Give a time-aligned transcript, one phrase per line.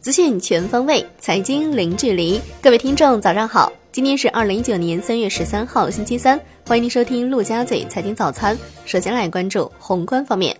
[0.00, 2.40] 资讯全方位，财经零距离。
[2.60, 3.72] 各位听众，早上好！
[3.90, 6.40] 今天是二零一九年三月十三号，星期三。
[6.66, 8.56] 欢迎您收听陆家嘴财经早餐。
[8.84, 10.56] 首先来关注宏观方面，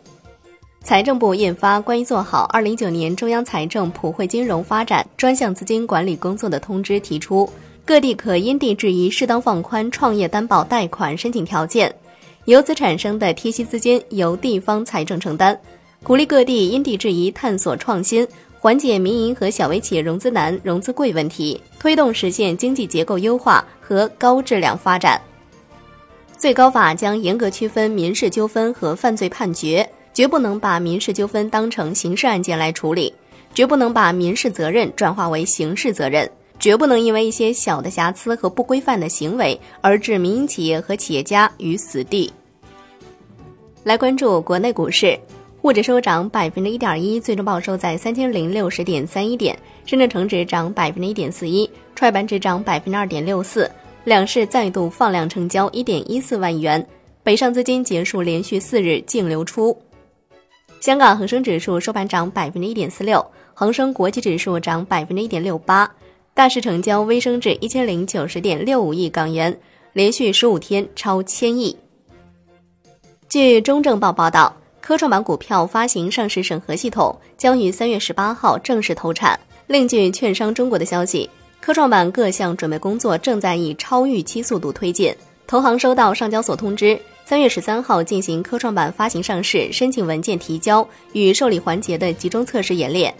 [0.82, 7.48] 财政部印发关于做好二零一九年中央财政普惠金融发展专项资金管理工作的通知，提出
[7.84, 11.94] 各地可因地制宜适当放宽创业担保贷款申请条件，
[12.47, 15.59] 由此产生的贴息资金由地方财政承担，
[16.02, 18.27] 鼓励各地因地制宜探索创新。
[18.59, 25.20] 缓解民营和小微企业融资难、融资贵问题，推动实现经济结构优化和高质量发展。
[26.36, 33.12] 最高法将严格区分民事纠纷和犯罪判决，绝不能把民事纠纷当成刑事案件来处理，
[33.52, 36.30] 绝不能把民事责任转化为刑事责任，
[36.62, 42.32] 绝不能因为一些小的瑕疵和不规范的行为而置民营企业和企业家于死地。
[43.82, 45.18] 来关注国内股市。
[45.60, 49.56] 沪指收涨百分之一点一，最终报收在三千零六十点三一点。
[49.86, 53.70] 深圳成指涨百分之一点四一，创业板指涨百分之二点六四。
[54.02, 56.84] 两市再度放量成交一点一四万亿元，
[57.22, 59.76] 北上资金结束连续四日净流出。
[60.80, 65.88] 香港恒生指数收盘涨百分之一点四六，恒生国际指数涨百分之一点六八。
[66.34, 69.55] 大市成交微升至一千零九十点六五亿港元，
[69.92, 71.77] 连续十五天超千亿。
[73.28, 74.55] 据中证报报道。
[74.80, 79.38] 科创板股票发行上市审核系统将于三月十八号正式投产。
[79.69, 85.14] 另据券商中国的消息，科创板各项准备工作正在以超预期速度推进。
[85.47, 93.14] 投行收到上交所通知，三月十三号进行科创板发行上市申请文件提交与受理环节的集中测试演练。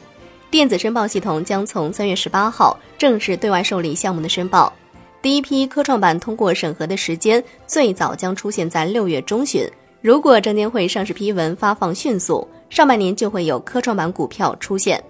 [0.53, 4.71] 电子申报系统将从三月十八号正式对外受理项目的申报。
[5.23, 9.67] 第一批科创板通过审核的时间最早将出现在六月中旬。
[10.03, 15.03] 如果证监会上市批文发放迅速，上半年就会有科创板股票出现。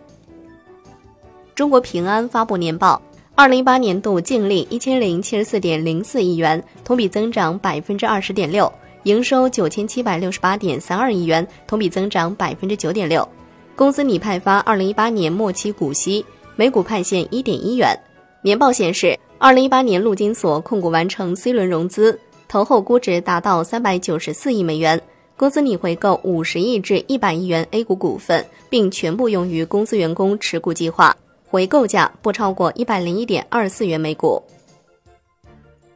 [1.56, 3.02] 中国平安发布年报，
[3.34, 13.28] 二零一八年度净利一千零七十四点零四亿元，同比增长百分之二十点六；营收九千七百六十八点三二亿元，同比增长百分之九点六。
[13.74, 16.24] 公司拟派发二零一八年末期股息，
[16.56, 17.98] 每股派现一点一元。
[18.42, 22.18] 年报显示，二零一八年陆金所控股完成 C 轮融资。
[22.48, 25.00] 投后估值达到三百九十四亿美元，
[25.38, 31.16] 公司拟回购五十亿至一百亿元 A 股股份，并全部用于公司员工持股计划，
[31.48, 34.42] 回购价不超过一百零一点二四元每股。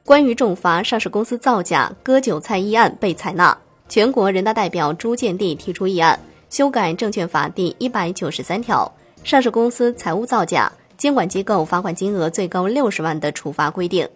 [0.03, 3.56] 关于重罚上市公司造假割韭菜议案被采纳，
[3.87, 6.19] 全国人大代表朱建地提出议案，
[6.49, 8.91] 修改证券法第一百九十三条，
[9.25, 14.09] 上市公司财务造假，监管机构罚款金额最高六十万的处罚规定，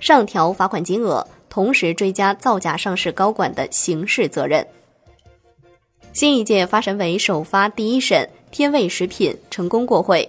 [0.00, 1.26] 上调罚款金额。
[1.50, 4.66] 同时追加造假上市高管的刑事责任。
[6.12, 10.28] 新一届发审委首发第一审天味食品成功过会。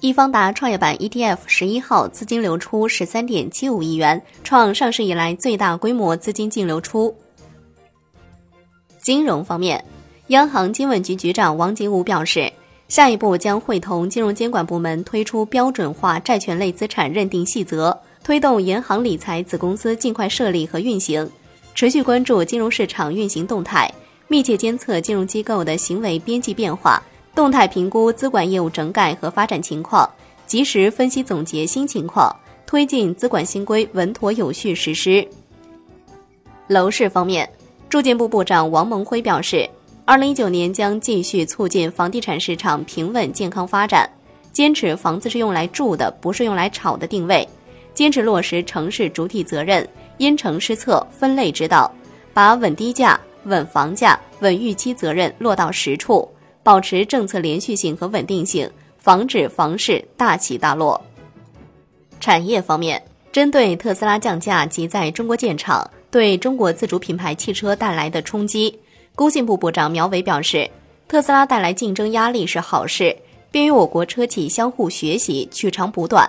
[0.00, 7.16] 易方达创业板 ETF 十一号资金流出十三点七五亿元，创上市以来最大规模资金净流出。
[9.00, 9.84] 金融方面，
[10.28, 12.52] 央行金稳局局长王景武表示，
[12.86, 17.98] 下一步将会同金融监管部门推出标准化债权类资产认定细则。
[18.22, 21.26] 推动银行理财子公司尽快设立和运行，
[21.74, 23.90] 持续关注金融市场运行动态，
[24.26, 27.02] 密切监测金融机构的行为边际变化，
[27.34, 30.06] 动态评估资管业务整改和发展情况，
[30.44, 32.30] 及时分析总结新情况，
[32.66, 35.26] 推进资管新规稳妥有序实施。
[36.66, 37.48] 楼市方面，
[37.88, 39.66] 住建部部长王蒙辉表示，
[40.08, 44.08] 二零一九年将继续促进房地产市场平稳健康发展，
[44.52, 47.46] 坚持房子是用来住的，不是用来炒的定位。
[47.92, 49.86] 坚持落实城市主体责任，
[50.16, 51.94] 因城施策，分类指导，
[52.32, 56.26] 把稳低价、稳房价、稳预期责任落到实处，
[56.62, 60.98] 保持政策连续性和稳定性，防止房市大起大落。
[62.18, 68.74] 产业方面，针对特斯拉降价及在中国建厂对中国自主品牌汽车带来的冲击，
[69.18, 70.70] 工信部部长苗圩表示，
[71.08, 73.16] 特斯拉带来竞争压力是好事，
[73.50, 76.24] 便于我国车企相互学习，取长补短。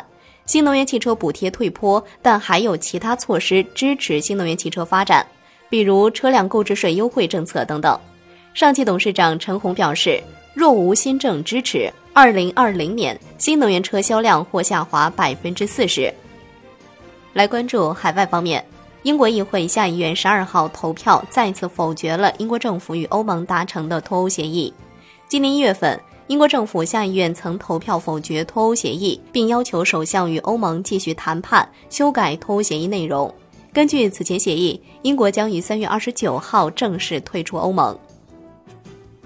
[0.48, 5.24] 新能源汽车补贴退坡，但还有其他措施支持新能源汽车发展，
[5.70, 7.96] 比如车辆购置税优惠政策等等。
[8.56, 10.20] 上汽董事长陈红表示，
[10.56, 16.12] 若无新政支持，二零二零年新能源车销量或下滑百分之四十。
[17.34, 18.66] 来关注海外方面，
[19.04, 24.74] 英国议会下议院十二号投票再次否决了英国政府与欧盟达成的脱欧协议。
[25.28, 26.00] 今年一月份。
[26.28, 33.34] 英国政府下议院曾投票否决脱欧协议，并要求首相与欧盟继续谈判修改脱欧协议内容。
[33.74, 37.98] 根据此前协议，英国将于三月二十九号正式退出欧盟。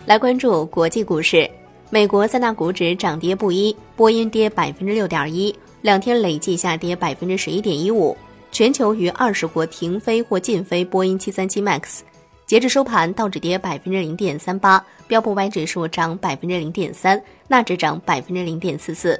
[0.06, 1.52] 来关注国际股市，
[1.90, 8.16] 美国三大股指涨跌不一，波音跌百分之六点一，两天累计下跌百分之十一点一五。
[8.54, 12.02] 全球逾二十国停飞或禁飞波音七三七 MAX。
[12.46, 19.20] 截至收盘，道指跌百分之零点三八，标普 Y 指数涨百分之零点三，纳指涨百分之零点四四。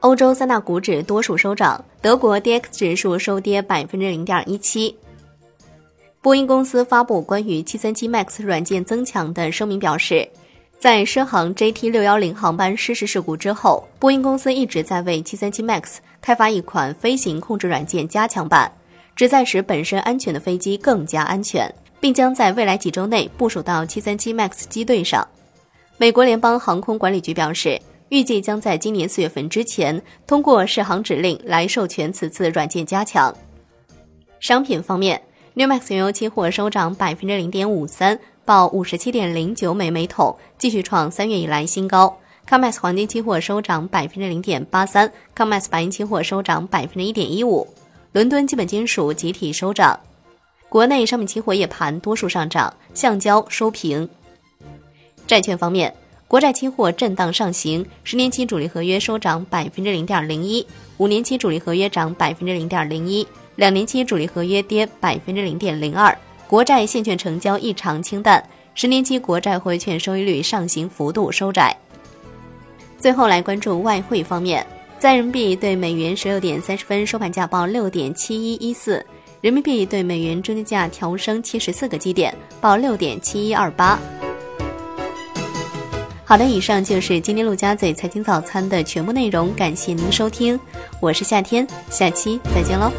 [0.00, 4.96] 欧洲三大股指多数收涨，德国 D X 指数收跌百分之零点一七。
[6.20, 10.28] 波音公司发布关于737 MAX 软件增强的声明，表示，
[10.76, 18.70] 在狮航 JT610 航班失事事故之后，波音公司一直在为737 MAX 开发一款飞行控制软件加强版，
[19.16, 25.26] 旨在使本身安全的飞机更加安全，并将在未来几周内部署到737 MAX 机队上。
[25.96, 33.34] 美国联邦航空管理局表示，预计将在今年四月份之前通过试航指令来授权此次软件加强。
[34.38, 35.20] 商品方面。
[35.54, 42.16] New Max 原油期货收涨百分之零点五三，报五十七点零九美每桶，继续创三月以来新高。
[42.50, 47.64] COMEX 黄金期货收涨百分之零点八三，COMEX 白银期货收涨百分之一点一五。
[48.10, 49.96] 伦敦基本金属集体收涨。
[50.68, 54.08] 国内商品期货夜盘多数上涨，橡胶收平。
[55.28, 55.94] 债券方面，
[56.26, 60.66] 国债期货震荡上行，十年期主力合约收涨百分之零点零一，
[60.96, 63.24] 五年期主力合约涨百分之零点零一。
[63.54, 66.18] 两年期主力合约跌百分之零点零二，
[66.48, 68.44] 国债现券成交异常清淡，
[68.74, 71.76] 十年期国债汇券收益率上行幅度收窄。
[73.00, 74.64] 最后来关注外汇方面，
[74.98, 79.04] 在人民币对美元十六点三十分收盘价报六点七一一四，
[79.40, 83.98] 人民币对美元中间价调升七十四个基点，报六点七一二八。
[86.26, 90.60] 好的，以上就是今天陆家嘴财经早餐的全部内容，感谢您收听，
[91.00, 92.92] 我是夏天，下期再见喽。